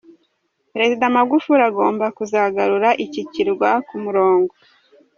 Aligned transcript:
Perezida 0.73 1.13
Magufuli 1.15 1.63
agomba 1.69 2.05
kuzagarura 2.17 2.89
iki 3.05 3.21
kirwa 3.31 3.69
ku 3.87 3.95
murongo. 4.03 4.53